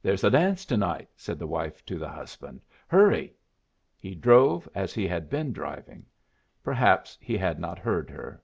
[0.00, 2.60] "There's a dance to night," said the wife to the husband.
[2.86, 3.34] "Hurry."
[3.98, 6.06] He drove as he had been driving.
[6.62, 8.40] Perhaps he had not heard her.